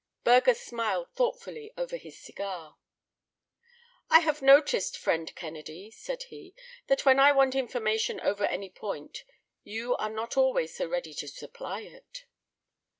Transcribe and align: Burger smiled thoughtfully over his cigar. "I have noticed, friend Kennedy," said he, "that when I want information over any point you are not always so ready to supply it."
Burger 0.23 0.55
smiled 0.55 1.11
thoughtfully 1.13 1.71
over 1.77 1.95
his 1.95 2.17
cigar. 2.19 2.79
"I 4.09 4.21
have 4.21 4.41
noticed, 4.41 4.97
friend 4.97 5.31
Kennedy," 5.35 5.91
said 5.91 6.23
he, 6.23 6.55
"that 6.87 7.05
when 7.05 7.19
I 7.19 7.31
want 7.31 7.53
information 7.53 8.19
over 8.21 8.45
any 8.45 8.71
point 8.71 9.23
you 9.63 9.95
are 9.97 10.09
not 10.09 10.37
always 10.37 10.75
so 10.75 10.87
ready 10.87 11.13
to 11.13 11.27
supply 11.27 11.81
it." 11.81 12.25